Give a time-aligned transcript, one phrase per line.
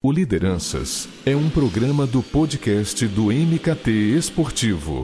[0.00, 5.02] O Lideranças é um programa do podcast do MKT Esportivo.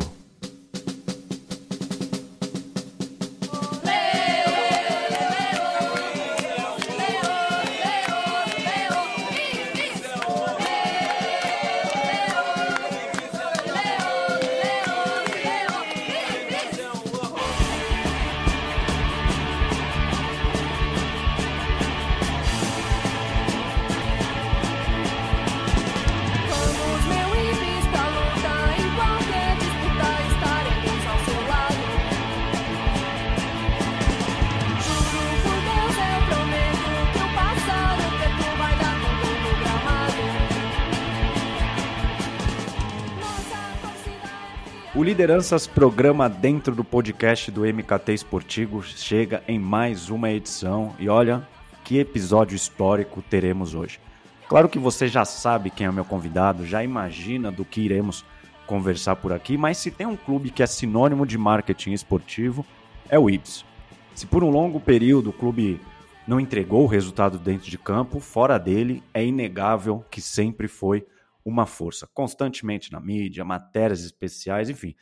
[45.25, 51.49] Lideranças programa dentro do podcast do MKT Esportivo chega em mais uma edição e olha
[51.83, 53.99] que episódio histórico teremos hoje.
[54.47, 58.23] Claro que você já sabe quem é o meu convidado, já imagina do que iremos
[58.67, 62.63] conversar por aqui, mas se tem um clube que é sinônimo de marketing esportivo,
[63.09, 63.65] é o Ibis.
[64.15, 65.81] Se por um longo período o clube
[66.29, 71.07] não entregou o resultado dentro de campo, fora dele é inegável que sempre foi
[71.45, 74.95] uma força, constantemente na mídia, matérias especiais, enfim,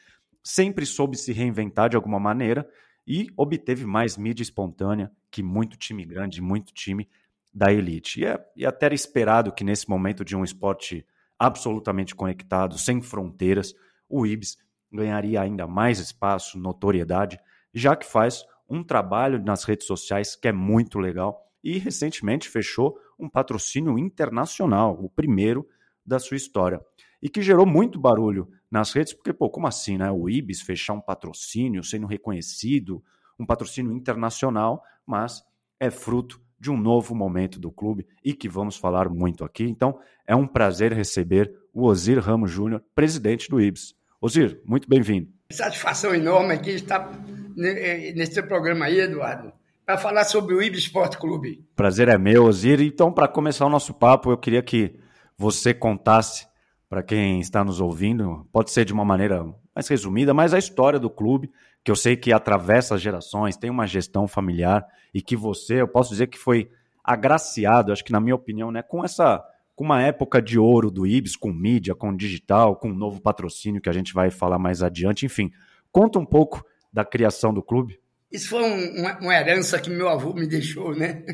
[0.43, 2.69] sempre soube se reinventar de alguma maneira
[3.07, 7.09] e obteve mais mídia espontânea que muito time grande, muito time
[7.53, 8.21] da elite.
[8.21, 11.07] E, é, e até era esperado que nesse momento de um esporte
[11.39, 13.75] absolutamente conectado, sem fronteiras,
[14.09, 14.57] o Ibis
[14.91, 17.39] ganharia ainda mais espaço, notoriedade,
[17.73, 22.99] já que faz um trabalho nas redes sociais que é muito legal e recentemente fechou
[23.19, 25.67] um patrocínio internacional, o primeiro
[26.05, 26.81] da sua história.
[27.23, 30.11] E que gerou muito barulho nas redes, porque, pô, como assim, né?
[30.11, 33.03] O Ibis fechar um patrocínio sendo reconhecido,
[33.39, 35.43] um patrocínio internacional, mas
[35.79, 39.65] é fruto de um novo momento do clube e que vamos falar muito aqui.
[39.65, 43.95] Então, é um prazer receber o Ozir Ramos Júnior, presidente do Ibis.
[44.21, 45.29] Ozir, muito bem-vindo.
[45.51, 47.11] Satisfação enorme aqui estar
[47.57, 49.53] ne- nesse programa aí, Eduardo,
[49.85, 51.65] para falar sobre o Ibis Sport Clube.
[51.75, 52.81] Prazer é meu, Ozir.
[52.81, 54.95] Então, para começar o nosso papo, eu queria que
[55.43, 56.47] você contasse
[56.89, 59.45] para quem está nos ouvindo, pode ser de uma maneira
[59.75, 61.51] mais resumida, mas a história do clube,
[61.83, 66.11] que eu sei que atravessa gerações, tem uma gestão familiar e que você, eu posso
[66.11, 66.71] dizer que foi
[67.03, 69.43] agraciado, acho que na minha opinião, né, com essa
[69.75, 73.81] com uma época de ouro do Ibis, com mídia, com digital, com um novo patrocínio
[73.81, 75.51] que a gente vai falar mais adiante, enfim.
[75.91, 77.99] Conta um pouco da criação do clube.
[78.31, 81.25] Isso foi um- uma, uma herança que meu avô me deixou, né?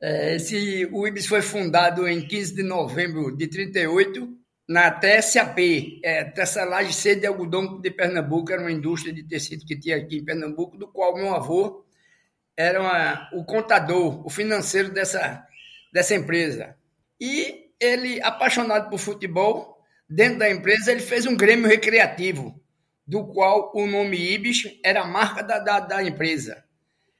[0.00, 4.28] É, Esse, o Ibis foi fundado em 15 de novembro de 38
[4.68, 9.78] na TSAP, é, Tecelagem C de Algodão de Pernambuco, era uma indústria de tecido que
[9.78, 11.84] tinha aqui em Pernambuco, do qual meu avô
[12.56, 15.46] era uma- o contador, o financeiro dessa,
[15.92, 16.76] dessa empresa.
[17.20, 19.78] E ele, apaixonado por futebol,
[20.08, 22.58] dentro da empresa, ele fez um grêmio recreativo,
[23.06, 26.64] do qual o nome Ibis era a marca da, da, da empresa.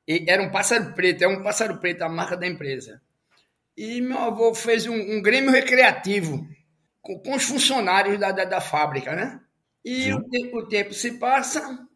[0.07, 3.01] E era um pássaro preto, é um pássaro preto a marca da empresa.
[3.77, 6.47] E meu avô fez um, um grêmio recreativo
[7.01, 9.41] com, com os funcionários da, da, da fábrica, né?
[9.85, 11.87] E o, o tempo se passa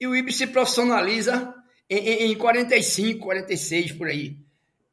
[0.00, 1.54] e o Ibis se profissionaliza
[1.88, 4.36] em, em, em 45, 46 por aí.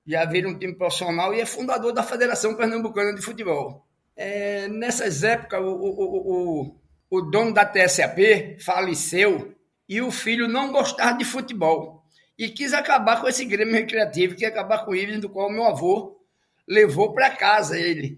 [0.06, 3.86] Já vira um time profissional e é fundador da Federação Pernambucana de Futebol.
[4.16, 6.72] É, nessas épocas, o, o, o,
[7.10, 9.56] o, o dono da TSAP faleceu
[9.88, 12.03] e o filho não gostava de futebol
[12.38, 15.66] e quis acabar com esse Grêmio Recreativo, quis acabar com o Ibis, do qual meu
[15.66, 16.20] avô
[16.68, 18.18] levou para casa ele.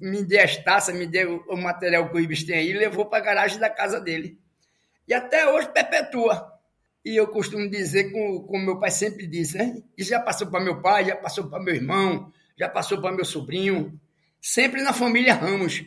[0.00, 3.06] Me deu as taças, me deu o material que o Ibis tem aí, e levou
[3.06, 4.38] para a garagem da casa dele.
[5.08, 6.52] E até hoje perpetua.
[7.04, 9.82] E eu costumo dizer, como, como meu pai sempre disse, né?
[9.96, 13.24] Isso já passou para meu pai, já passou para meu irmão, já passou para meu
[13.24, 13.98] sobrinho.
[14.40, 15.84] Sempre na família Ramos,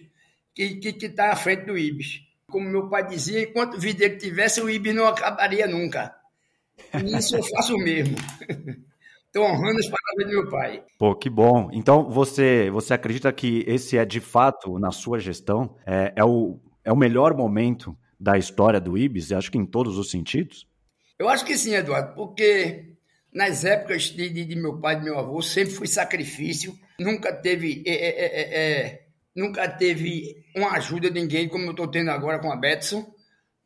[0.53, 2.21] que está que, que tá à frente do Ibis.
[2.47, 6.15] Como meu pai dizia, enquanto vida ele tivesse, o Ibis não acabaria nunca.
[6.93, 8.15] E isso eu faço mesmo.
[9.35, 10.83] Estou honrando as palavras do meu pai.
[10.97, 11.69] Pô, que bom.
[11.73, 16.57] Então, você, você acredita que esse é de fato, na sua gestão, é, é, o,
[16.85, 19.33] é o melhor momento da história do Ibis?
[19.33, 20.65] Acho que em todos os sentidos?
[21.19, 22.95] Eu acho que sim, Eduardo, porque
[23.33, 27.33] nas épocas de, de, de meu pai e de meu avô sempre foi sacrifício, nunca
[27.33, 29.05] teve, é, é, é, é,
[29.35, 33.05] nunca teve uma ajuda de ninguém como eu estou tendo agora com a Betson.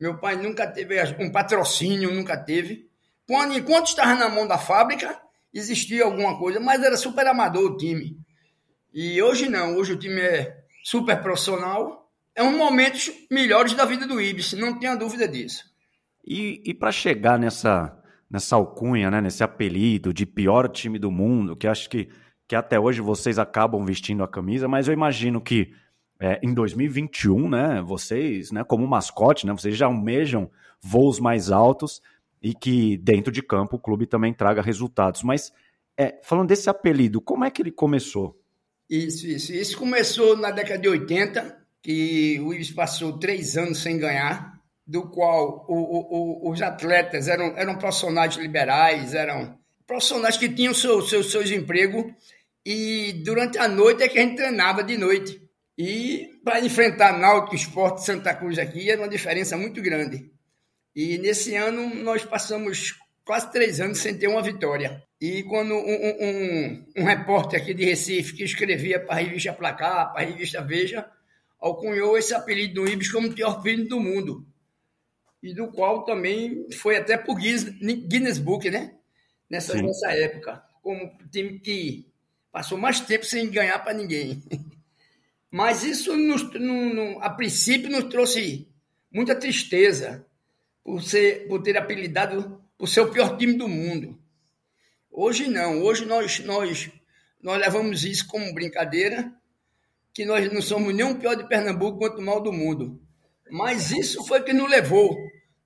[0.02, 2.89] Meu pai nunca teve um patrocínio, nunca teve.
[3.30, 5.16] Quando, enquanto estava na mão da fábrica,
[5.54, 8.18] existia alguma coisa, mas era super amador o time.
[8.92, 12.10] E hoje não, hoje o time é super profissional.
[12.34, 15.64] É um momentos melhores da vida do Ibis, não tenha dúvida disso.
[16.26, 17.96] E, e para chegar nessa,
[18.28, 22.10] nessa alcunha, né, nesse apelido de pior time do mundo, que acho que
[22.48, 25.72] que até hoje vocês acabam vestindo a camisa, mas eu imagino que
[26.20, 30.50] é, em 2021, né, vocês, né, como mascote, né, vocês já almejam
[30.82, 32.02] voos mais altos
[32.42, 35.24] e que dentro de campo o clube também traga resultados.
[35.24, 35.52] Mas
[35.98, 38.40] é, falando desse apelido, como é que ele começou?
[38.90, 39.54] Isso, isso.
[39.54, 45.04] Isso começou na década de 80, que o Ibis passou três anos sem ganhar, do
[45.10, 51.02] qual o, o, o, os atletas eram, eram profissionais liberais, eram profissionais que tinham seu,
[51.02, 52.06] seu, seus empregos
[52.66, 55.42] e durante a noite é que a gente treinava de noite.
[55.78, 60.30] E para enfrentar Náutico Esporte Santa Cruz aqui era uma diferença muito grande.
[60.96, 65.04] E nesse ano nós passamos quase três anos sem ter uma vitória.
[65.22, 70.12] E quando um, um, um repórter aqui de Recife que escrevia para a revista Placar,
[70.12, 71.06] para a revista Veja,
[71.60, 74.46] alcunhou esse apelido do Ibis como o pior time do mundo.
[75.42, 78.96] E do qual também foi até por Guinness Book, né?
[79.50, 80.64] Nessa, nessa época.
[80.82, 82.10] Como time que
[82.52, 84.44] Passou mais tempo sem ganhar para ninguém.
[85.52, 88.68] Mas isso, nos, no, no, a princípio, nos trouxe
[89.12, 90.26] muita tristeza
[90.84, 94.18] por, ser, por ter apelidado por ser o pior time do mundo.
[95.12, 95.84] Hoje não.
[95.84, 96.90] Hoje nós, nós,
[97.42, 99.34] nós levamos isso como brincadeira,
[100.14, 103.02] que nós não somos nem o pior de Pernambuco quanto o mal do mundo.
[103.52, 105.18] Mas isso foi que nos levou.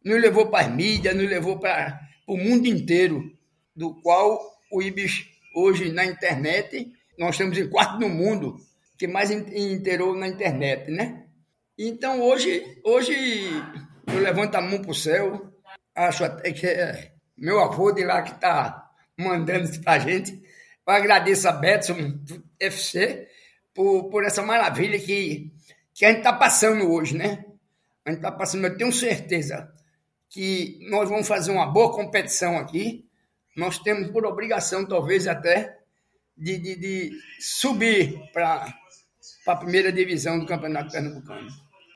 [0.03, 3.31] Nos levou para as mídias, nos levou para o mundo inteiro,
[3.75, 5.25] do qual o Ibis
[5.55, 8.57] hoje na internet, nós estamos em quarto no mundo
[8.97, 11.25] que mais inteirou na internet, né?
[11.77, 13.15] Então hoje, hoje
[14.07, 15.53] eu levanto a mão para o céu,
[15.95, 20.41] acho até que é meu avô de lá que está mandando isso para a gente.
[20.85, 22.19] Eu agradeço a Betson
[22.59, 23.27] FC
[23.73, 25.51] por, por essa maravilha que,
[25.93, 27.45] que a gente está passando hoje, né?
[28.05, 29.71] A gente está passando, eu tenho certeza
[30.29, 33.07] que nós vamos fazer uma boa competição aqui
[33.55, 35.77] nós temos por obrigação, talvez até,
[36.35, 38.73] de, de, de subir para
[39.47, 41.47] a primeira divisão do Campeonato Pernambucano.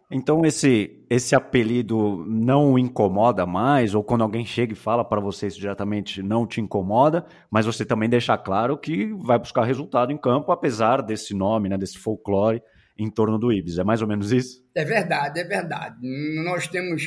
[0.10, 5.48] Então esse esse apelido não incomoda mais ou quando alguém chega e fala para você
[5.48, 10.18] isso diretamente não te incomoda, mas você também deixa claro que vai buscar resultado em
[10.18, 12.62] campo apesar desse nome, né, desse folclore
[12.98, 13.78] em torno do Ibis.
[13.78, 14.64] É mais ou menos isso?
[14.76, 15.96] É verdade, é verdade.
[16.44, 17.04] Nós temos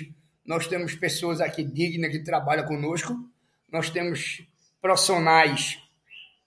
[0.46, 3.14] nós temos pessoas aqui dignas que trabalham conosco
[3.73, 4.43] nós temos
[4.81, 5.79] profissionais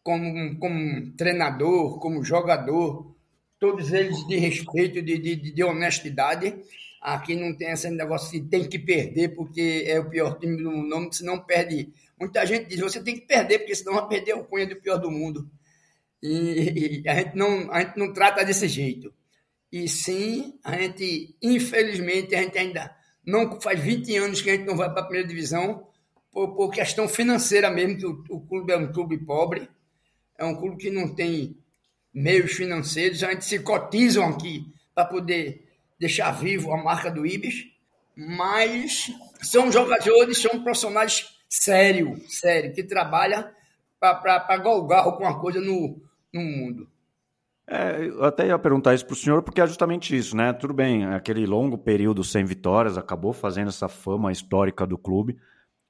[0.03, 3.12] como, como treinador, como jogador,
[3.63, 6.53] todos eles de respeito, de, de, de honestidade.
[6.99, 10.69] Aqui não tem esse negócio de tem que perder porque é o pior time do
[10.69, 11.93] mundo, senão perde.
[12.19, 14.97] Muita gente diz, você tem que perder, porque senão vai perder o cunha do pior
[14.97, 15.49] do mundo.
[16.21, 19.13] E, e a, gente não, a gente não trata desse jeito.
[19.71, 22.93] E sim, a gente, infelizmente, a gente ainda
[23.25, 25.87] não faz 20 anos que a gente não vai para a primeira divisão,
[26.33, 29.69] por, por questão financeira mesmo, que o, o, clube é um clube pobre,
[30.37, 31.62] é um clube que não tem
[32.13, 35.67] meios financeiros, a gente se cotizam aqui para poder
[35.99, 37.65] deixar vivo a marca do Ibis,
[38.15, 39.11] mas
[39.41, 43.49] são jogadores, são profissionais sérios, sério, que trabalham
[43.99, 46.01] para galgar alguma coisa no,
[46.33, 46.87] no mundo.
[47.65, 50.51] É, eu até ia perguntar isso para o senhor, porque é justamente isso, né?
[50.51, 55.37] Tudo bem, aquele longo período sem vitórias acabou fazendo essa fama histórica do clube,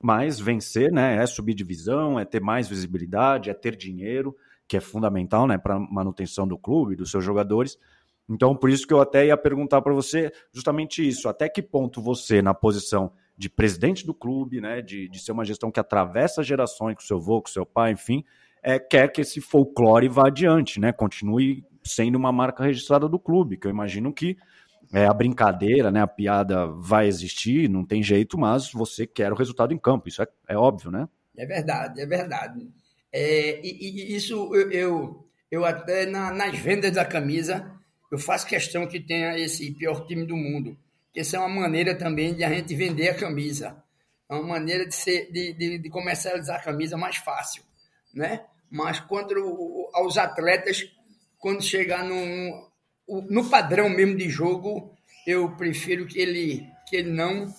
[0.01, 4.35] mas vencer, né, é subir divisão, é ter mais visibilidade, é ter dinheiro,
[4.67, 7.77] que é fundamental, né, para manutenção do clube, dos seus jogadores.
[8.29, 12.01] Então, por isso que eu até ia perguntar para você justamente isso, até que ponto
[12.01, 16.43] você, na posição de presidente do clube, né, de, de ser uma gestão que atravessa
[16.43, 18.23] gerações com seu avô, com seu pai, enfim,
[18.61, 23.57] é, quer que esse folclore vá adiante, né, continue sendo uma marca registrada do clube,
[23.57, 24.37] que eu imagino que
[24.93, 29.35] é, a brincadeira, né, a piada vai existir, não tem jeito, mas você quer o
[29.35, 31.09] resultado em campo, isso é, é óbvio, né?
[31.35, 32.69] É verdade, é verdade.
[33.13, 37.71] É, e, e, isso eu, eu, eu até na, nas vendas da camisa,
[38.11, 40.75] eu faço questão que tenha esse pior time do mundo,
[41.13, 43.83] que essa é uma maneira também de a gente vender a camisa,
[44.27, 47.63] é uma maneira de, ser, de, de, de comercializar a camisa mais fácil,
[48.13, 48.43] né?
[48.69, 49.35] Mas quanto
[49.93, 50.91] aos atletas,
[51.37, 52.67] quando chegar num,
[53.29, 54.91] no padrão mesmo de jogo,
[55.27, 57.53] eu prefiro que ele, que ele não,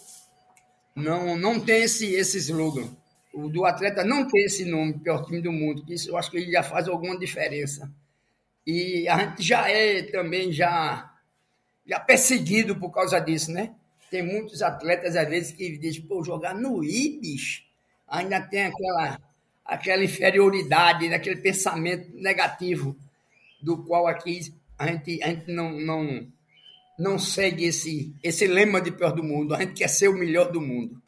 [0.96, 2.90] não, não tenha esse, esse slogan.
[3.34, 6.30] O do atleta não tem esse nome, pior time do mundo, que isso eu acho
[6.30, 7.92] que ele já faz alguma diferença.
[8.66, 11.12] E a gente já é também já,
[11.86, 13.74] já perseguido por causa disso, né?
[14.10, 17.64] Tem muitos atletas, às vezes, que dizem, pô, jogar no Ibis
[18.06, 19.20] ainda tem aquela,
[19.64, 22.96] aquela inferioridade, aquele pensamento negativo,
[23.60, 24.40] do qual aqui
[24.78, 26.28] a gente, a gente não, não,
[26.98, 29.54] não segue esse, esse lema de pior do mundo.
[29.54, 31.02] A gente quer ser o melhor do mundo.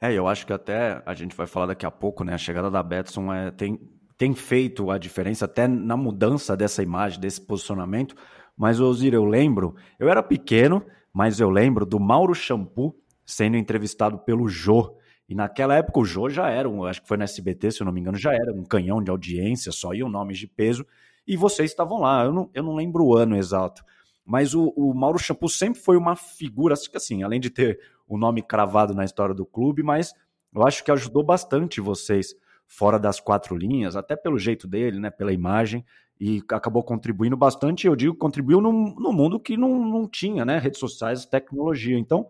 [0.00, 2.34] É, eu acho que até a gente vai falar daqui a pouco, né?
[2.34, 3.80] A chegada da Betson é, tem,
[4.16, 8.14] tem feito a diferença até na mudança dessa imagem, desse posicionamento.
[8.56, 14.18] Mas, Osir, eu lembro, eu era pequeno, mas eu lembro do Mauro Shampoo sendo entrevistado
[14.18, 14.96] pelo Jô.
[15.28, 17.86] E naquela época o Jô já era, um, acho que foi no SBT, se eu
[17.86, 20.86] não me engano, já era um canhão de audiência, só iam nomes de peso,
[21.26, 22.24] e vocês estavam lá.
[22.24, 23.82] Eu não, eu não lembro o ano exato.
[24.24, 28.42] Mas o, o Mauro Shampoo sempre foi uma figura, assim, além de ter o nome
[28.42, 30.12] cravado na história do clube, mas
[30.54, 32.34] eu acho que ajudou bastante vocês
[32.66, 35.84] fora das quatro linhas, até pelo jeito dele, né, pela imagem,
[36.18, 37.86] e acabou contribuindo bastante.
[37.86, 41.98] Eu digo, contribuiu no, no mundo que não, não tinha, né, redes sociais, tecnologia.
[41.98, 42.28] Então,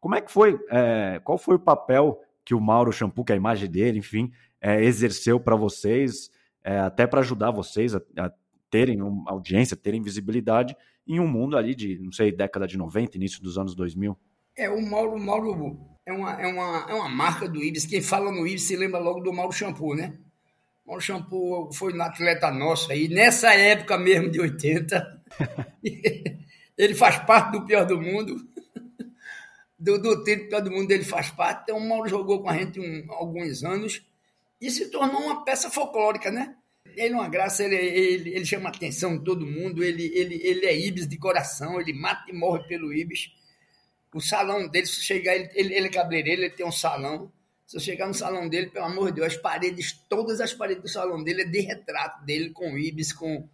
[0.00, 0.58] como é que foi?
[0.70, 4.32] É, qual foi o papel que o Mauro Shampoo, que é a imagem dele, enfim,
[4.60, 6.30] é, exerceu para vocês,
[6.64, 8.30] é, até para ajudar vocês a, a
[8.70, 13.42] terem audiência, terem visibilidade em um mundo ali de, não sei, década de 90, início
[13.42, 14.16] dos anos 2000?
[14.56, 17.84] É, o Mauro, Mauro é, uma, é, uma, é uma marca do Ibis.
[17.84, 20.16] Quem fala no Ibis se lembra logo do Mauro Shampoo, né?
[20.86, 25.22] Mauro Shampoo foi um atleta nosso aí, nessa época mesmo de 80.
[26.78, 28.48] ele faz parte do pior do mundo.
[29.78, 31.64] Do, do tempo pior do mundo ele faz parte.
[31.64, 34.02] Então o Mauro jogou com a gente um, alguns anos
[34.58, 36.56] e se tornou uma peça folclórica, né?
[36.96, 40.40] Ele é uma graça, ele, ele, ele chama a atenção de todo mundo, ele, ele,
[40.42, 43.32] ele é Ibis de coração, ele mata e morre pelo Ibis.
[44.16, 47.30] O salão dele, se chegar, ele, ele, ele é cabeleireiro, ele tem um salão.
[47.66, 50.82] Se eu chegar no salão dele, pelo amor de Deus, as paredes, todas as paredes
[50.82, 53.46] do salão dele é de retrato dele, com Ibis, com,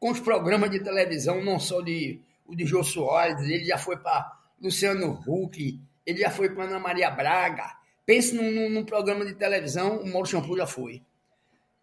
[0.00, 3.98] com os programas de televisão, não só de, o de Jô Soares, ele já foi
[3.98, 7.76] para Luciano Huck, ele já foi para Ana Maria Braga.
[8.06, 11.02] Pense num, num, num, programa de televisão, o Mauro Shampoo já foi.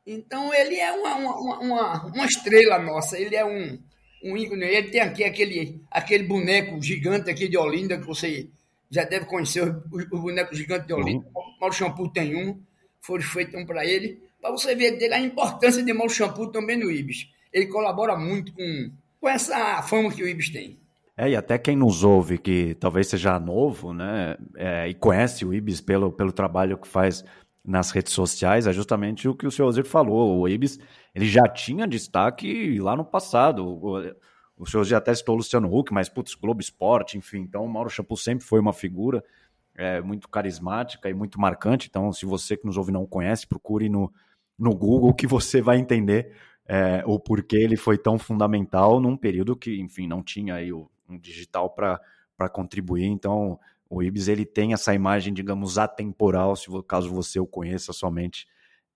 [0.03, 3.79] Então ele é uma, uma, uma, uma estrela nossa, ele é um,
[4.25, 4.65] um ícone.
[4.65, 8.49] Ele tem aqui aquele, aquele boneco gigante aqui de Olinda, que você
[8.89, 11.25] já deve conhecer, o, boneco gigante de Olinda.
[11.35, 11.43] Uhum.
[11.61, 12.59] Mauro Shampoo tem um,
[13.01, 16.77] foi feito um para ele, para você ver dele a importância de Mauro Shampoo também
[16.77, 17.29] no Ibis.
[17.53, 18.91] Ele colabora muito com,
[19.21, 20.77] com essa fama que o Ibis tem.
[21.17, 25.53] É, e até quem nos ouve, que talvez seja novo, né, é, e conhece o
[25.53, 27.23] Ibis pelo, pelo trabalho que faz
[27.65, 30.39] nas redes sociais, é justamente o que o senhor Ozir falou.
[30.39, 30.79] O Ibis,
[31.13, 33.65] ele já tinha destaque lá no passado.
[34.57, 37.39] O, senhor já até citou o Luciano Huck, mas, putz, Globo Esporte, enfim.
[37.39, 39.23] Então, o Mauro Shampoo sempre foi uma figura
[39.75, 41.87] é, muito carismática e muito marcante.
[41.89, 44.13] Então, se você que nos ouve não conhece, procure no,
[44.57, 46.33] no Google que você vai entender
[46.67, 50.89] é, o porquê ele foi tão fundamental num período que, enfim, não tinha aí o,
[51.09, 53.05] um digital para contribuir.
[53.05, 58.47] Então, o Ibis ele tem essa imagem, digamos, atemporal, se caso você o conheça somente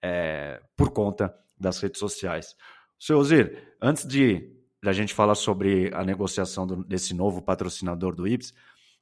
[0.01, 2.55] é, por conta das redes sociais.
[2.97, 4.51] Seu Ozir, antes de
[4.83, 8.53] a gente falar sobre a negociação do, desse novo patrocinador do Ibis,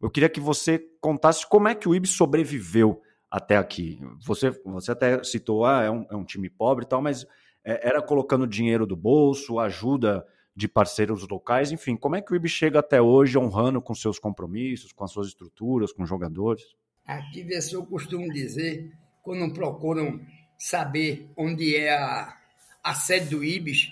[0.02, 4.00] eu queria que você contasse como é que o Ibis sobreviveu até aqui.
[4.26, 7.26] Você, você até citou, ah, é um, é um time pobre e tal, mas
[7.64, 10.26] é, era colocando dinheiro do bolso, ajuda
[10.58, 14.18] de parceiros locais, enfim, como é que o IB chega até hoje honrando com seus
[14.18, 16.64] compromissos, com as suas estruturas, com os jogadores?
[17.06, 20.20] Aqui, eu costumo dizer, quando procuram
[20.58, 22.36] saber onde é a,
[22.84, 23.92] a sede do IBIS,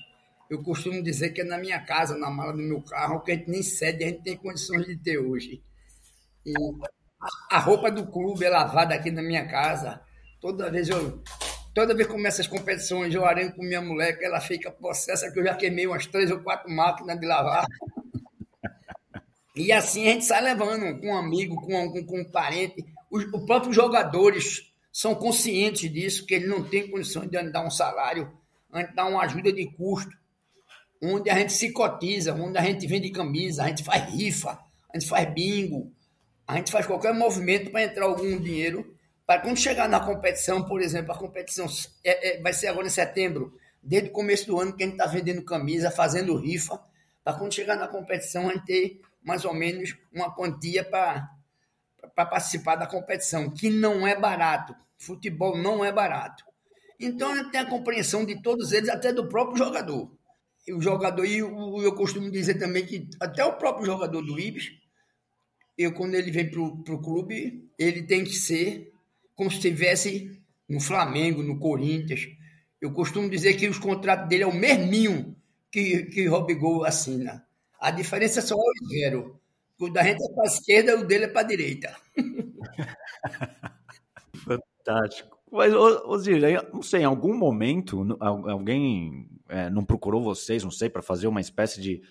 [0.49, 3.35] eu costumo dizer que é na minha casa, na mala do meu carro, que a
[3.35, 5.61] gente nem sede a gente tem condições de ter hoje.
[6.43, 6.51] E
[7.51, 10.01] a roupa do clube é lavada aqui na minha casa.
[10.41, 11.21] Toda vez eu
[11.75, 15.29] Toda vez que começa as competições, eu arengo com minha mulher, que ela fica possessa,
[15.29, 17.67] que eu já queimei umas três ou quatro máquinas de lavar.
[19.57, 22.83] E assim a gente sai levando com um amigo, com, com, com um parente.
[23.09, 27.71] Os, os, próprios jogadores são conscientes disso, que eles não têm condições de dar um
[27.71, 28.33] salário,
[28.75, 30.11] gente dá uma ajuda de custo,
[31.01, 34.59] onde a gente se cotiza, onde a gente vende camisa, a gente faz rifa,
[34.93, 35.89] a gente faz bingo,
[36.45, 38.94] a gente faz qualquer movimento para entrar algum dinheiro
[39.25, 41.65] para quando chegar na competição, por exemplo, a competição
[42.03, 44.95] é, é, vai ser agora em setembro, desde o começo do ano que a gente
[44.95, 46.79] está vendendo camisa, fazendo rifa,
[47.23, 51.27] para quando chegar na competição a gente ter mais ou menos uma quantia para
[52.13, 54.75] participar da competição, que não é barato.
[54.97, 56.45] Futebol não é barato.
[56.99, 60.11] Então a gente tem a compreensão de todos eles, até do próprio jogador.
[60.67, 64.39] E o jogador, e eu, eu costumo dizer também que até o próprio jogador do
[64.39, 64.71] Ibis,
[65.77, 68.94] eu, quando ele vem para o clube, ele tem que ser
[69.35, 72.27] como se estivesse no Flamengo, no Corinthians.
[72.81, 75.35] Eu costumo dizer que os contratos dele é o mesminho
[75.71, 77.45] que, que Robigol assina.
[77.79, 79.39] A diferença é só o zero.
[79.79, 81.95] O da gente é para a esquerda, o dele é para a direita.
[84.35, 85.35] Fantástico.
[85.51, 86.41] Mas, Osir,
[86.73, 91.41] não sei, em algum momento alguém é, não procurou vocês, não sei, para fazer uma
[91.41, 92.01] espécie de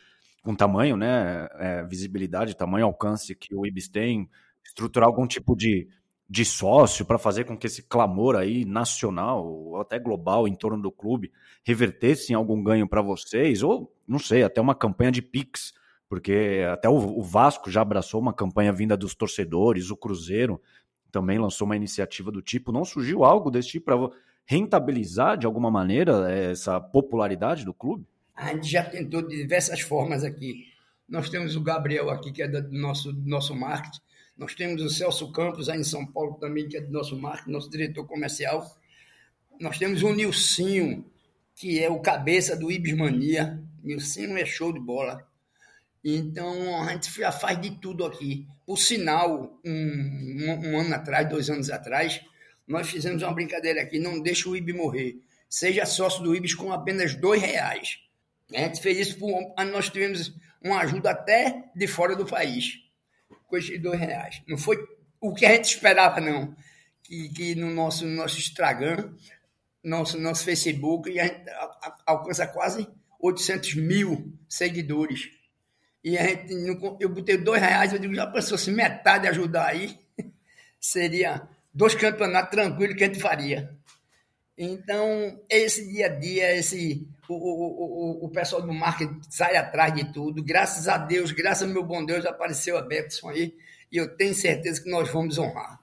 [0.46, 4.28] um tamanho, né, é, visibilidade, tamanho, alcance que o Ibis tem,
[4.64, 5.88] estruturar algum tipo de
[6.34, 10.82] de sócio para fazer com que esse clamor aí nacional ou até global em torno
[10.82, 11.30] do clube
[11.62, 13.62] revertesse em algum ganho para vocês?
[13.62, 15.72] Ou, não sei, até uma campanha de Pix,
[16.08, 20.60] porque até o, Vasco já abraçou uma campanha vinda dos torcedores, o Cruzeiro
[21.12, 22.72] também lançou uma iniciativa do tipo.
[22.72, 24.10] Não surgiu algo desse tipo para
[24.44, 28.08] rentabilizar de alguma maneira essa popularidade do clube?
[28.34, 30.64] A gente já tentou de diversas formas aqui.
[31.08, 34.00] Nós temos o Gabriel aqui, que é do nosso, nosso marketing.
[34.36, 37.50] Nós temos o Celso Campos aí em São Paulo também, que é do nosso marketing,
[37.50, 38.64] nosso diretor comercial.
[39.60, 41.04] Nós temos o Nilcinho,
[41.54, 43.62] que é o cabeça do Ibis Mania.
[43.82, 45.26] Nilcinho é show de bola.
[46.04, 48.46] Então, a gente já faz de tudo aqui.
[48.66, 52.20] Por sinal, um, um, um ano atrás, dois anos atrás,
[52.66, 55.16] nós fizemos uma brincadeira aqui, não deixa o IB morrer.
[55.48, 57.98] Seja sócio do IBS com apenas dois reais.
[58.52, 62.83] A gente fez isso por nós tivemos uma ajuda até de fora do país,
[63.54, 64.42] com esses dois reais.
[64.48, 64.84] Não foi
[65.20, 66.54] o que a gente esperava, não.
[67.04, 69.12] Que, que no nosso, no nosso Instagram,
[69.82, 71.44] nosso, nosso Facebook, a gente
[72.04, 72.88] alcança quase
[73.20, 75.30] 800 mil seguidores.
[76.02, 76.52] E a gente,
[77.00, 79.96] eu botei dois reais, eu digo, já pensou se metade ajudar aí,
[80.80, 83.72] seria dois campeonatos tranquilos que a gente faria.
[84.56, 89.92] Então, esse dia a dia, esse, o, o, o, o pessoal do marketing sai atrás
[89.92, 90.42] de tudo.
[90.42, 93.54] Graças a Deus, graças ao meu bom Deus, apareceu a Betson aí,
[93.90, 95.80] e eu tenho certeza que nós vamos honrar.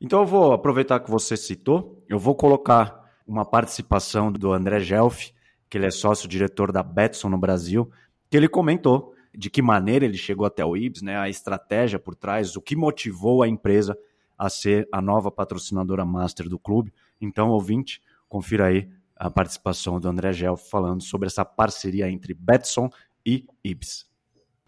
[0.00, 5.30] Então, eu vou aproveitar que você citou, eu vou colocar uma participação do André Gelf,
[5.68, 7.90] que ele é sócio-diretor da Betson no Brasil,
[8.30, 12.14] que ele comentou de que maneira ele chegou até o IBS, né, a estratégia por
[12.14, 13.98] trás, o que motivou a empresa
[14.38, 16.92] a ser a nova patrocinadora master do clube.
[17.20, 22.90] Então, ouvinte, confira aí a participação do André Gel falando sobre essa parceria entre Betson
[23.24, 24.06] e IBS.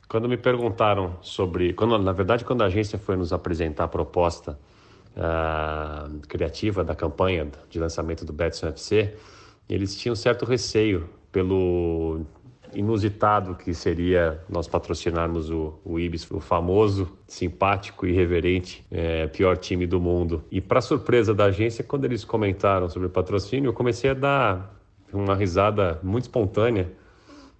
[0.08, 4.58] Quando me perguntaram sobre, quando na verdade quando a agência foi nos apresentar a proposta
[5.14, 9.14] uh, criativa da campanha de lançamento do Betson FC,
[9.68, 12.22] eles tinham certo receio pelo
[12.74, 19.56] inusitado que seria nós patrocinarmos o, o Ibis, o famoso, simpático e reverente é, pior
[19.56, 20.44] time do mundo.
[20.50, 24.74] E para surpresa da agência, quando eles comentaram sobre o patrocínio, eu comecei a dar
[25.12, 26.90] uma risada muito espontânea.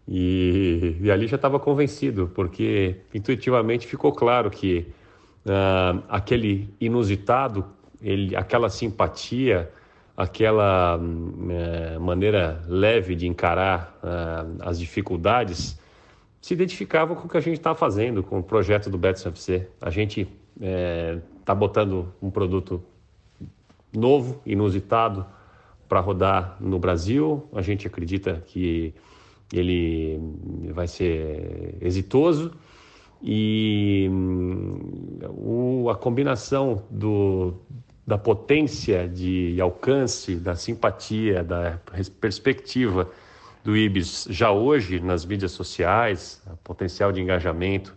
[0.07, 4.87] E, e ali já estava convencido, porque intuitivamente ficou claro que
[5.45, 7.65] uh, aquele inusitado,
[8.01, 9.71] ele, aquela simpatia,
[10.19, 10.99] aquela
[11.49, 15.79] é, maneira leve de encarar uh, as dificuldades
[16.41, 19.69] se identificava com o que a gente está fazendo com o projeto do Betson FC.
[19.81, 20.23] A gente
[20.61, 22.83] está é, botando um produto
[23.95, 25.25] novo, inusitado,
[25.89, 27.49] para rodar no Brasil.
[27.53, 28.93] A gente acredita que
[29.53, 30.21] ele
[30.73, 32.53] vai ser exitoso
[33.23, 37.55] e hum, o, a combinação do,
[38.09, 41.79] da potência de alcance, da simpatia, da
[42.19, 43.07] perspectiva
[43.63, 47.95] do IBIS já hoje nas mídias sociais, potencial de engajamento,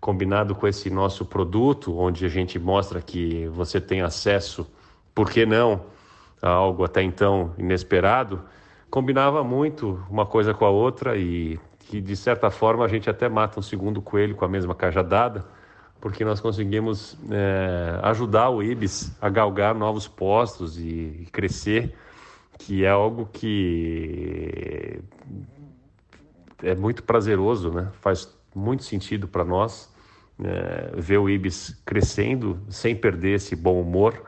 [0.00, 4.64] combinado com esse nosso produto, onde a gente mostra que você tem acesso,
[5.12, 5.86] por que não,
[6.40, 8.44] a algo até então inesperado,
[8.88, 13.28] combinava muito uma coisa com a outra e que, de certa forma, a gente até
[13.28, 15.44] mata um segundo coelho com a mesma cajadada
[16.00, 21.94] porque nós conseguimos é, ajudar o IBIS a galgar novos postos e, e crescer,
[22.58, 25.00] que é algo que
[26.62, 27.88] é muito prazeroso, né?
[28.00, 29.92] faz muito sentido para nós
[30.42, 34.22] é, ver o IBIS crescendo sem perder esse bom humor.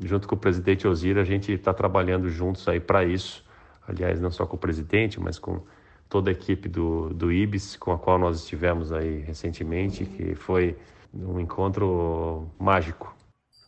[0.00, 3.44] Junto com o presidente Ozir, a gente está trabalhando juntos aí para isso.
[3.86, 5.62] Aliás, não só com o presidente, mas com
[6.08, 10.76] toda a equipe do, do IBIS, com a qual nós estivemos aí recentemente, que foi
[11.14, 13.14] um encontro mágico.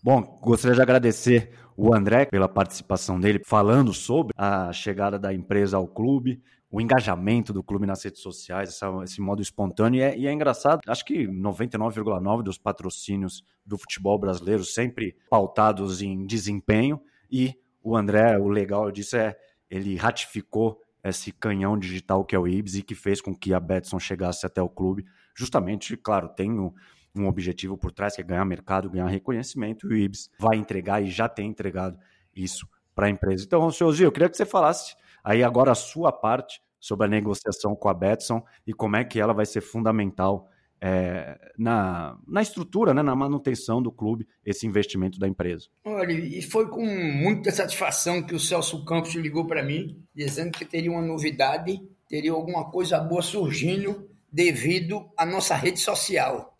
[0.02, 5.76] Bom, gostaria de agradecer o André pela participação dele, falando sobre a chegada da empresa
[5.76, 9.98] ao clube, o engajamento do clube nas redes sociais, essa, esse modo espontâneo.
[9.98, 16.00] E é, e é engraçado, acho que 99,9% dos patrocínios do futebol brasileiro sempre pautados
[16.00, 17.00] em desempenho.
[17.30, 19.36] E o André, o legal disso é
[19.70, 23.60] ele ratificou esse canhão digital que é o Ibs e que fez com que a
[23.60, 25.06] Betson chegasse até o clube.
[25.34, 26.74] Justamente, claro, tem o
[27.14, 31.02] um objetivo por trás, que é ganhar mercado, ganhar reconhecimento, e o IBS vai entregar
[31.02, 31.98] e já tem entregado
[32.34, 33.44] isso para a empresa.
[33.44, 37.08] Então, senhor Gil, eu queria que você falasse aí agora a sua parte sobre a
[37.08, 40.48] negociação com a Betson e como é que ela vai ser fundamental
[40.80, 45.66] é, na, na estrutura, né, na manutenção do clube, esse investimento da empresa.
[45.84, 50.64] Olha, e foi com muita satisfação que o Celso Campos ligou para mim, dizendo que
[50.64, 56.56] teria uma novidade, teria alguma coisa boa surgindo devido à nossa rede social.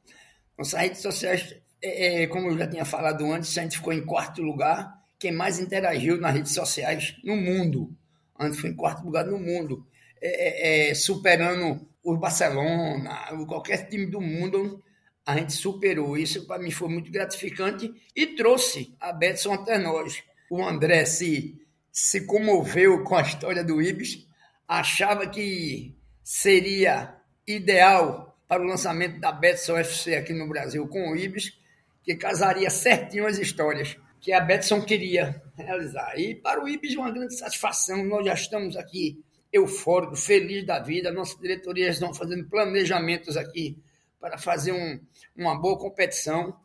[0.59, 4.05] Nossas redes sociais é, é, como eu já tinha falado antes, a gente ficou em
[4.05, 5.01] quarto lugar.
[5.19, 7.95] Quem mais interagiu nas redes sociais no mundo.
[8.39, 9.87] A gente foi em quarto lugar no mundo.
[10.21, 14.83] É, é, é superando o Barcelona, qualquer time do mundo,
[15.25, 16.17] a gente superou.
[16.17, 20.23] Isso para mim foi muito gratificante e trouxe a Betson até nós.
[20.51, 21.61] O André se,
[21.93, 24.27] se comoveu com a história do Ibis,
[24.67, 27.15] achava que seria
[27.47, 31.57] ideal para o lançamento da Betson FC aqui no Brasil com o Ibis,
[32.03, 36.19] que casaria certinho as histórias que a Betson queria realizar.
[36.19, 38.05] E para o Ibis, uma grande satisfação.
[38.05, 41.13] Nós já estamos aqui eufóricos, felizes da vida.
[41.13, 43.79] Nossa diretoria estão fazendo planejamentos aqui
[44.19, 45.01] para fazer um,
[45.37, 46.57] uma boa competição.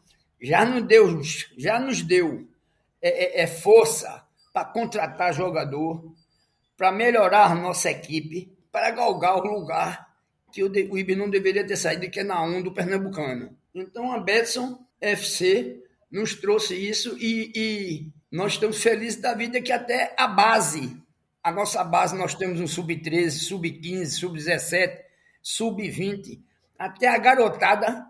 [0.41, 1.21] Já nos deu,
[1.57, 2.47] já nos deu
[3.01, 6.13] é, é, é força para contratar jogador,
[6.77, 10.13] para melhorar a nossa equipe, para galgar o lugar
[10.51, 13.57] que o, o Ibis não deveria ter saído, que é na 1 do Pernambucano.
[13.73, 19.71] Então a Betson FC nos trouxe isso e, e nós estamos felizes da vida que
[19.71, 20.97] até a base,
[21.45, 24.97] a nossa base, nós temos um sub-13, sub-15, sub-17,
[25.43, 26.39] sub-20,
[26.77, 28.03] até a garotada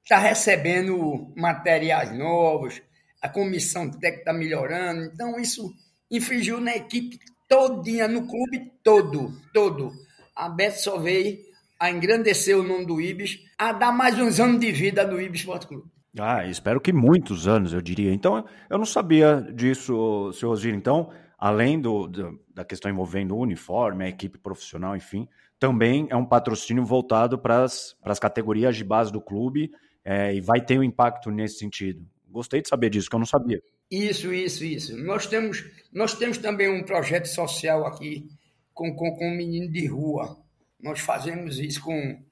[0.00, 2.80] está recebendo materiais novos,
[3.20, 5.74] a comissão técnica está melhorando, então isso
[6.08, 9.90] infringiu na equipe todinha, no clube todo, todo.
[10.36, 11.36] A Beto só veio
[11.80, 15.40] a engrandecer o nome do Ibis, a dar mais uns anos de vida do Ibis
[15.40, 15.90] Sport Clube.
[16.16, 18.12] Ah, espero que muitos anos, eu diria.
[18.12, 20.74] Então, eu não sabia disso, senhor Osir.
[20.74, 26.16] Então, além do, do, da questão envolvendo o uniforme, a equipe profissional, enfim, também é
[26.16, 29.70] um patrocínio voltado para as categorias de base do clube
[30.04, 32.04] é, e vai ter um impacto nesse sentido.
[32.28, 33.62] Gostei de saber disso, que eu não sabia.
[33.90, 34.96] Isso, isso, isso.
[34.98, 38.28] Nós temos, nós temos também um projeto social aqui
[38.74, 40.36] com, com, com um menino de rua.
[40.80, 42.22] Nós fazemos isso com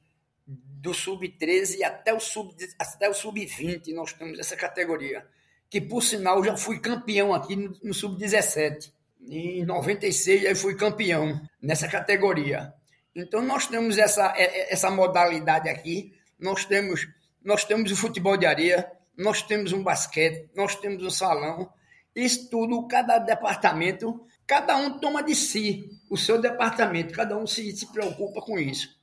[0.47, 5.27] do sub-13 até o sub até o sub-20 nós temos essa categoria
[5.69, 8.93] que por sinal já fui campeão aqui no, no sub-17
[9.27, 12.73] em 96 eu fui campeão nessa categoria
[13.15, 17.07] então nós temos essa é, é, essa modalidade aqui nós temos
[17.45, 21.71] nós temos o futebol de areia nós temos um basquete nós temos um salão
[22.15, 27.73] isso tudo cada departamento cada um toma de si o seu departamento cada um se,
[27.73, 28.97] se preocupa com isso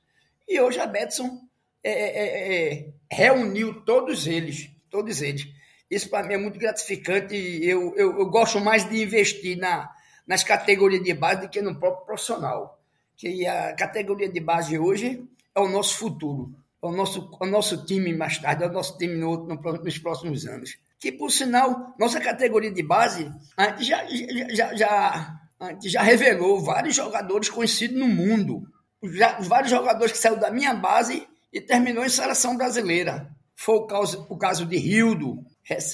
[0.48, 1.40] e hoje a Betson
[1.84, 5.46] é é, é, é, reuniu todos eles, todos eles.
[5.90, 7.34] Isso para mim é muito gratificante.
[7.62, 9.93] Eu, eu, eu, gosto mais de investir na,
[10.26, 12.80] nas categorias de base do que no próprio profissional.
[13.16, 15.22] Que a categoria de base hoje
[15.54, 18.72] é o nosso futuro, é o nosso, é o nosso time mais tarde, é o
[18.72, 20.76] nosso time no, no, nos próximos anos.
[20.98, 23.30] Que, por sinal, nossa categoria de base,
[23.78, 24.04] já,
[24.50, 25.40] já, já,
[25.82, 28.62] já revelou vários jogadores conhecidos no mundo.
[29.02, 33.30] Já, vários jogadores que saíram da minha base e terminou em seleção brasileira.
[33.54, 35.44] Foi o caso, o caso de Rildo,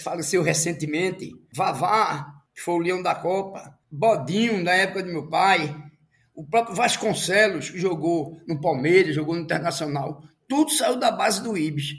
[0.02, 5.74] faleceu recentemente, Vavá, que foi o leão da Copa, Bodinho, da época de meu pai,
[6.34, 10.22] o próprio Vasconcelos, que jogou no Palmeiras, jogou no Internacional.
[10.48, 11.94] Tudo saiu da base do Ibis.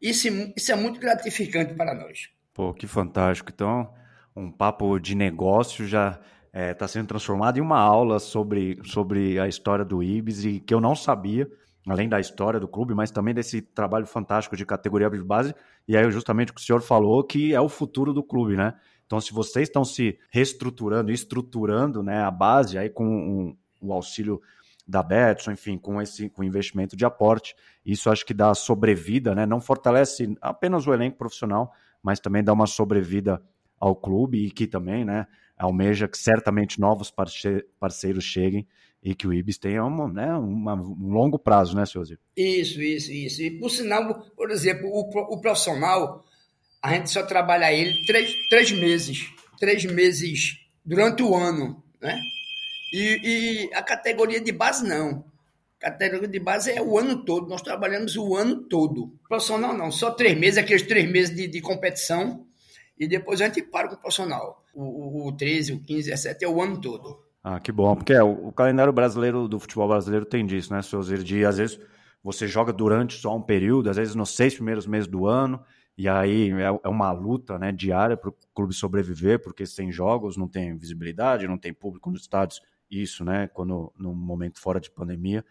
[0.00, 2.28] Isso, isso é muito gratificante para nós.
[2.54, 3.50] Pô, que fantástico.
[3.52, 3.92] Então,
[4.34, 6.20] um papo de negócio já está
[6.52, 10.74] é, tá sendo transformado em uma aula sobre, sobre a história do Ibis e que
[10.74, 11.48] eu não sabia
[11.88, 15.54] além da história do clube, mas também desse trabalho fantástico de categoria de base.
[15.86, 18.74] E aí, justamente o que o senhor falou, que é o futuro do clube, né?
[19.12, 24.40] Então, se vocês estão se reestruturando, estruturando né, a base aí com um, o auxílio
[24.88, 29.44] da Betson, enfim, com esse com investimento de aporte, isso acho que dá sobrevida, né?
[29.44, 33.42] Não fortalece apenas o elenco profissional, mas também dá uma sobrevida
[33.78, 35.26] ao clube e que também, né,
[35.58, 37.12] almeja que certamente novos
[37.78, 38.66] parceiros cheguem
[39.02, 42.18] e que o Ibis tenha uma, né, uma, um longo prazo, né, senhor Zir?
[42.34, 43.42] Isso, isso, isso.
[43.42, 46.24] E por sinal, por exemplo, o, o profissional,
[46.82, 49.30] a gente só trabalha ele três, três meses.
[49.58, 52.20] Três meses durante o ano, né?
[52.92, 53.20] E,
[53.70, 55.24] e a categoria de base não.
[55.80, 59.12] A categoria de base é o ano todo, nós trabalhamos o ano todo.
[59.28, 62.44] Profissional não, só três meses, aqueles três meses de, de competição,
[62.98, 64.62] e depois a gente para com o profissional.
[64.74, 67.18] O, o, o 13, o 15, o 17 é o ano todo.
[67.42, 70.80] Ah, que bom, porque é, o, o, calendário brasileiro do futebol brasileiro tem disso, né,
[70.82, 71.80] seus de às vezes
[72.22, 75.60] você joga durante só um período, às vezes nos seis primeiros meses do ano,
[75.96, 80.36] e aí é, é uma luta né, diária para o clube sobreviver, porque sem jogos
[80.36, 84.90] não tem visibilidade, não tem público nos estádios, isso, né, quando no momento fora de
[84.90, 85.44] pandemia.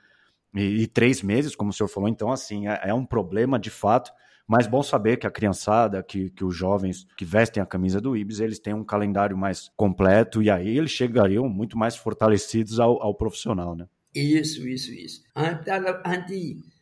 [0.54, 3.70] E, e três meses, como o senhor falou, então, assim, é, é um problema de
[3.70, 4.12] fato
[4.52, 8.18] mas bom saber que a criançada, que, que os jovens que vestem a camisa do
[8.18, 13.02] Ibis, eles têm um calendário mais completo e aí eles chegariam muito mais fortalecidos ao,
[13.02, 13.88] ao profissional, né?
[14.14, 15.24] Isso, isso, isso.
[15.34, 15.70] A gente,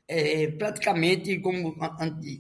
[0.10, 1.78] é, praticamente, como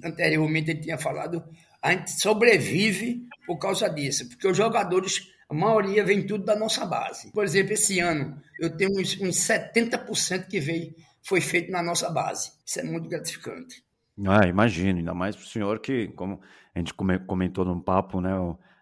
[0.04, 1.44] anteriormente ele tinha falado,
[1.80, 6.84] a gente sobrevive por causa disso, porque os jogadores, a maioria vem tudo da nossa
[6.84, 7.32] base.
[7.32, 12.10] Por exemplo, esse ano eu tenho uns, uns 70% que veio, foi feito na nossa
[12.10, 12.52] base.
[12.66, 13.84] Isso é muito gratificante.
[14.26, 16.42] Ah, imagino, ainda mais para o senhor que, como
[16.74, 18.32] a gente comentou no papo, né,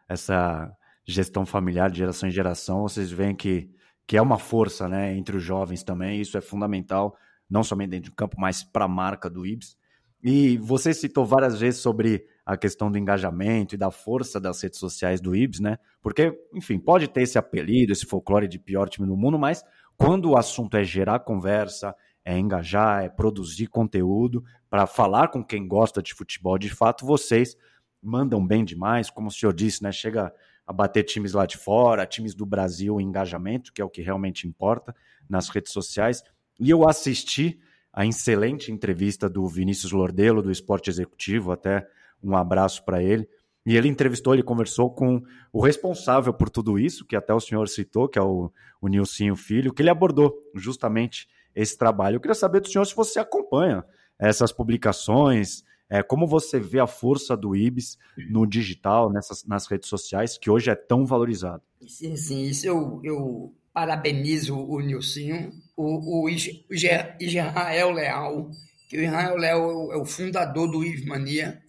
[0.07, 0.71] essa
[1.05, 3.69] gestão familiar de geração em geração, vocês veem que,
[4.07, 7.15] que é uma força né, entre os jovens também, isso é fundamental,
[7.49, 9.77] não somente dentro do campo, mas para a marca do Ibs.
[10.23, 14.79] E você citou várias vezes sobre a questão do engajamento e da força das redes
[14.79, 15.77] sociais do Ibs, né?
[16.01, 19.63] Porque, enfim, pode ter esse apelido, esse folclore de pior time do mundo, mas
[19.95, 25.67] quando o assunto é gerar conversa, é engajar, é produzir conteúdo para falar com quem
[25.67, 26.57] gosta de futebol.
[26.57, 27.55] De fato, vocês
[28.01, 29.91] mandam bem demais, como o senhor disse, né?
[29.91, 30.33] Chega
[30.65, 34.01] a bater times lá de fora, times do Brasil em engajamento, que é o que
[34.01, 34.93] realmente importa
[35.29, 36.21] nas redes sociais.
[36.59, 37.59] E eu assisti
[37.91, 41.87] a excelente entrevista do Vinícius Lordelo, do Esporte Executivo, até
[42.23, 43.27] um abraço para ele.
[43.65, 47.67] E ele entrevistou, ele conversou com o responsável por tudo isso, que até o senhor
[47.67, 52.15] citou, que é o, o Nilcinho Filho, que ele abordou justamente esse trabalho.
[52.15, 53.83] Eu queria saber do senhor se você acompanha
[54.19, 57.97] essas publicações, é, como você vê a força do IBS
[58.29, 61.63] no digital, nessas, nas redes sociais, que hoje é tão valorizado.
[61.87, 68.49] Sim, sim, isso eu, eu parabenizo o Nilcinho, o, o Israel Leal,
[68.89, 71.61] que o Israel Leal é o fundador do IBS Mania,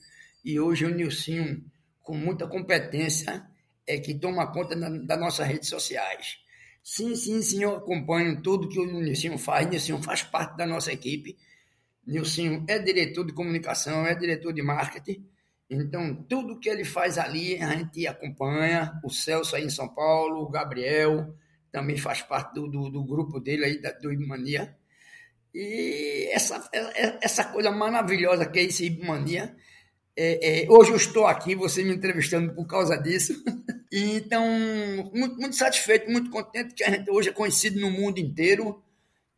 [0.42, 1.62] e hoje o Nilcinho,
[2.02, 3.46] com muita competência,
[3.86, 6.38] é que toma conta das nossas redes sociais.
[6.82, 9.68] Sim, sim, sim, eu acompanho tudo que o Nilcinho faz.
[9.68, 11.36] Nilcinho faz parte da nossa equipe.
[12.06, 15.28] Nilcinho é diretor de comunicação, é diretor de marketing.
[15.68, 18.98] Então, tudo que ele faz ali, a gente acompanha.
[19.04, 21.36] O Celso aí em São Paulo, o Gabriel
[21.70, 24.76] também faz parte do, do, do grupo dele aí, da, do Ibmania.
[25.54, 26.68] E essa,
[27.20, 29.56] essa coisa maravilhosa que é esse Ibmania,
[30.16, 33.40] é, é, hoje eu estou aqui, você me entrevistando por causa disso.
[33.92, 34.44] então,
[35.14, 38.82] muito, muito, satisfeito, muito contente que a gente hoje é conhecido no mundo inteiro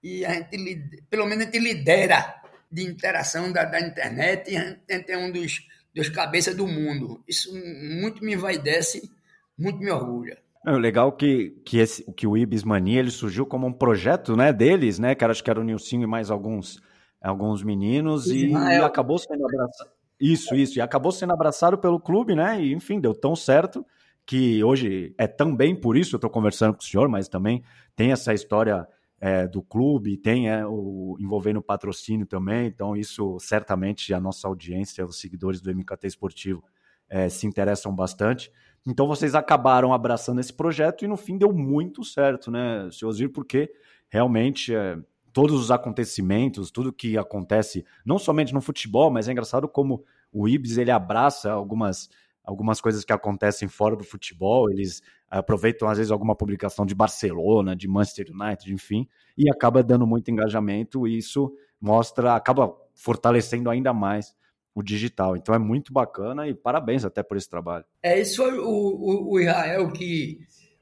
[0.02, 2.40] e a gente, pelo menos, a gente lidera
[2.72, 7.22] de interação da, da internet e a gente é um dos, dos cabeças do mundo.
[7.28, 9.10] Isso muito me envaidece,
[9.58, 10.38] muito me orgulha.
[10.66, 14.52] É legal que, que, esse, que o Ibis Mania ele surgiu como um projeto né,
[14.52, 15.14] deles, né?
[15.14, 16.80] Que acho que era o Nilcinho e mais alguns,
[17.20, 19.90] alguns meninos, e, e acabou sendo abraçado.
[20.20, 20.78] Isso, isso.
[20.78, 22.62] E acabou sendo abraçado pelo clube, né?
[22.62, 23.84] E, enfim, deu tão certo
[24.26, 27.64] que hoje é também por isso eu estou conversando com o senhor, mas também
[27.96, 28.86] tem essa história
[29.18, 32.66] é, do clube, tem é, o envolvendo patrocínio também.
[32.66, 36.62] Então, isso certamente a nossa audiência, os seguidores do MKT Esportivo,
[37.08, 38.52] é, se interessam bastante.
[38.86, 43.30] Então, vocês acabaram abraçando esse projeto e no fim deu muito certo, né, seu Osir,
[43.30, 43.70] porque
[44.08, 44.98] realmente é,
[45.32, 50.48] todos os acontecimentos, tudo que acontece, não somente no futebol, mas é engraçado como o
[50.48, 52.08] Ibis ele abraça algumas
[52.42, 57.76] algumas coisas que acontecem fora do futebol, eles aproveitam às vezes alguma publicação de Barcelona,
[57.76, 63.92] de Manchester United, enfim, e acaba dando muito engajamento e isso mostra, acaba fortalecendo ainda
[63.92, 64.34] mais
[64.74, 65.36] o digital.
[65.36, 67.84] Então é muito bacana e parabéns até por esse trabalho.
[68.02, 70.38] É isso o, o, o Israel que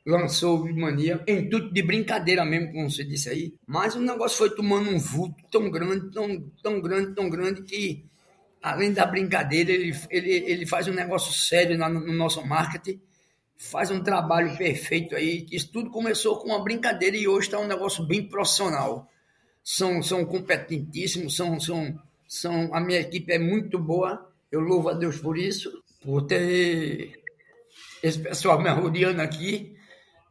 [0.09, 3.55] lançou o Mania em tudo de brincadeira mesmo, como você disse aí.
[3.67, 8.07] Mas o negócio foi tomando um vulto tão grande, tão, tão grande, tão grande que,
[8.63, 13.01] além da brincadeira, ele, ele, ele faz um negócio sério no nosso marketing,
[13.59, 15.47] faz um trabalho perfeito aí.
[15.53, 19.07] Isso tudo começou com uma brincadeira e hoje está um negócio bem profissional.
[19.63, 21.95] São, são competentíssimos, são, são,
[22.29, 24.31] são, a minha equipe é muito boa.
[24.53, 27.21] Eu louvo a Deus por isso, por ter
[28.03, 29.77] esse pessoal me rodeando aqui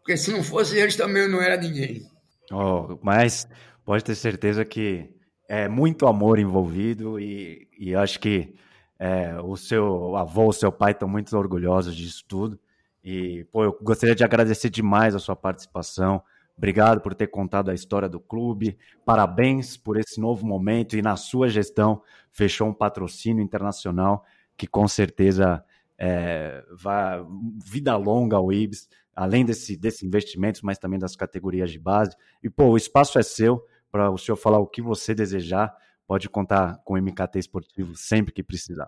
[0.08, 2.02] porque se não fosse eles também eu não era ninguém.
[2.50, 3.46] Oh, mas
[3.84, 5.14] pode ter certeza que
[5.50, 8.56] é muito amor envolvido e, e acho que
[8.98, 12.58] é, o seu avô, o seu pai estão muito orgulhosos disso tudo.
[13.04, 16.24] E, pô, eu gostaria de agradecer demais a sua participação.
[16.58, 18.78] Obrigado por ter contado a história do clube.
[19.06, 24.26] Parabéns por esse novo momento e na sua gestão fechou um patrocínio internacional
[24.58, 25.64] que com certeza
[26.00, 27.24] é, vai
[27.64, 32.16] vida longa ao Ibis além desse, desse investimento, mas também das categorias de base.
[32.44, 35.76] E, pô, o espaço é seu para o senhor falar o que você desejar.
[36.06, 38.88] Pode contar com o MKT Esportivo sempre que precisar.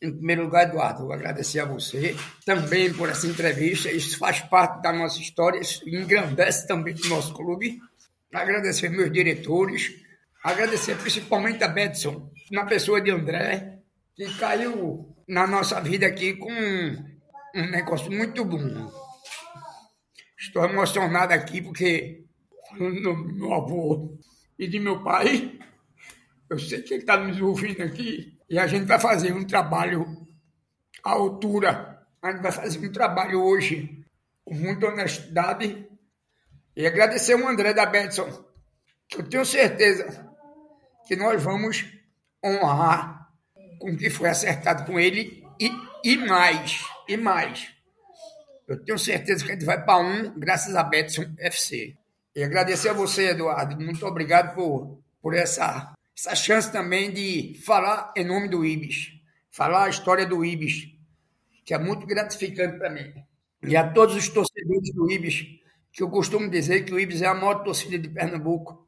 [0.00, 2.14] Em primeiro lugar, Eduardo, agradecer a você
[2.46, 3.90] também por essa entrevista.
[3.90, 7.80] Isso faz parte da nossa história, isso engrandece também o nosso clube.
[8.32, 9.96] Agradecer meus diretores,
[10.44, 13.80] agradecer principalmente a Betson, na pessoa de André,
[14.14, 18.92] que caiu na nossa vida aqui com um negócio muito bom.
[20.38, 22.24] Estou emocionado aqui porque,
[22.70, 24.16] falando do meu avô
[24.56, 25.58] e de meu pai,
[26.48, 30.26] eu sei que ele está nos ouvindo aqui e a gente vai fazer um trabalho
[31.04, 32.06] à altura.
[32.22, 34.04] A gente vai fazer um trabalho hoje
[34.44, 35.86] com muita honestidade
[36.74, 38.28] e agradecer o André da Betson,
[39.16, 40.32] eu tenho certeza
[41.06, 41.84] que nós vamos
[42.44, 43.30] honrar
[43.80, 45.70] com o que foi acertado com ele e,
[46.04, 47.74] e mais, e mais.
[48.68, 51.96] Eu tenho certeza que a gente vai para um, graças a Betson FC.
[52.36, 53.82] E agradecer a você, Eduardo.
[53.82, 59.12] Muito obrigado por, por essa, essa chance também de falar em nome do Ibis.
[59.52, 60.88] Falar a história do Ibis,
[61.64, 63.12] que é muito gratificante para mim.
[63.62, 65.46] E a todos os torcedores do Ibis,
[65.92, 68.84] que eu costumo dizer que o Ibis é a maior torcida de Pernambuco,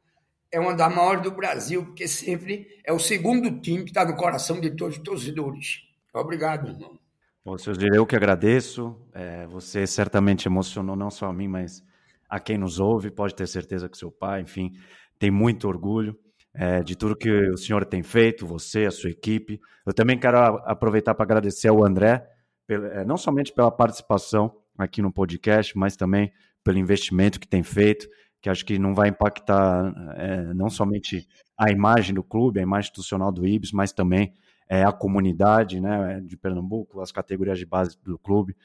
[0.51, 4.17] é uma das maiores do Brasil, porque sempre é o segundo time que está no
[4.17, 5.83] coração de todos os torcedores.
[6.13, 6.99] Obrigado, irmão.
[7.45, 8.93] Bom, seu Gil, eu que agradeço.
[9.13, 11.81] É, você certamente emocionou não só a mim, mas
[12.29, 13.09] a quem nos ouve.
[13.09, 14.73] Pode ter certeza que seu pai, enfim,
[15.17, 16.19] tem muito orgulho
[16.53, 19.59] é, de tudo que o senhor tem feito, você, a sua equipe.
[19.85, 22.27] Eu também quero aproveitar para agradecer ao André,
[22.69, 26.31] é, não somente pela participação aqui no podcast, mas também
[26.63, 28.07] pelo investimento que tem feito,
[28.41, 32.89] que acho que não vai impactar é, não somente a imagem do clube, a imagem
[32.89, 34.33] institucional do Ibis, mas também
[34.67, 38.55] é, a comunidade né, de Pernambuco, as categorias de base do clube.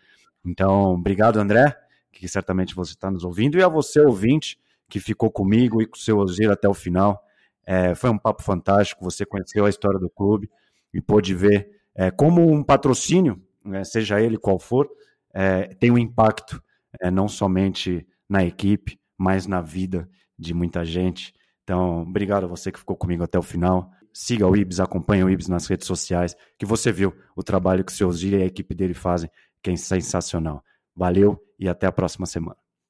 [0.45, 1.77] Então, obrigado, André,
[2.13, 5.97] que certamente você está nos ouvindo, e a você, ouvinte, que ficou comigo e com
[5.97, 7.21] o seu Osiris até o final.
[7.67, 10.49] É, foi um papo fantástico, você conheceu a história do clube
[10.95, 14.89] e pôde ver é, como um patrocínio, né, seja ele qual for,
[15.35, 16.63] é, tem um impacto
[17.01, 21.35] é, não somente na equipe, mas na vida de muita gente.
[21.65, 23.91] Então, obrigado a você que ficou comigo até o final.
[24.13, 27.93] Siga o Ibis, acompanhe o Ibis nas redes sociais, que você viu o trabalho que
[27.93, 29.31] o seu Osiris e a equipe dele fazem,
[29.63, 30.63] que é sensacional.
[30.95, 32.66] Valeu e até a próxima semana.